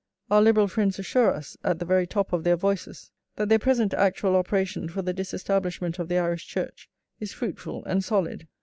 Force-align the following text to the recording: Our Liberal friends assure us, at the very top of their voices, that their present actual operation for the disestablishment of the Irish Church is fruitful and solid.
Our 0.31 0.41
Liberal 0.41 0.67
friends 0.67 0.97
assure 0.97 1.31
us, 1.31 1.57
at 1.63 1.77
the 1.77 1.85
very 1.85 2.07
top 2.07 2.33
of 2.33 2.43
their 2.43 2.55
voices, 2.55 3.11
that 3.35 3.49
their 3.49 3.59
present 3.59 3.93
actual 3.93 4.35
operation 4.35 4.89
for 4.89 5.03
the 5.03 5.13
disestablishment 5.13 5.99
of 5.99 6.07
the 6.09 6.17
Irish 6.17 6.47
Church 6.47 6.89
is 7.19 7.33
fruitful 7.33 7.85
and 7.85 8.03
solid. 8.03 8.47